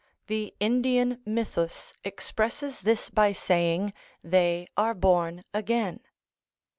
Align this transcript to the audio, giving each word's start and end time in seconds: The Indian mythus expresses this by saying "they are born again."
The 0.25 0.55
Indian 0.59 1.21
mythus 1.27 1.93
expresses 2.03 2.79
this 2.81 3.11
by 3.11 3.33
saying 3.33 3.93
"they 4.23 4.65
are 4.75 4.95
born 4.95 5.43
again." 5.53 5.99